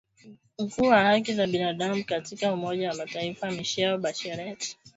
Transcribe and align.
mkuu 0.59 0.83
wa 0.85 1.03
haki 1.03 1.33
za 1.33 1.47
binadamu 1.47 2.03
katika 2.03 2.53
Umoja 2.53 2.89
wa 2.89 2.95
Mataifa 2.95 3.51
Michelle 3.51 3.97
Bachelet 3.97 4.77